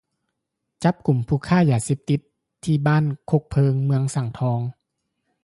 [0.83, 2.19] ຈັບກຸມຜູ້ຄ້າຂາຍຢາເສບຕິດ
[2.63, 4.59] ທີ່ບ້ານຄົກເພີງ ເມືອງສັງທອງ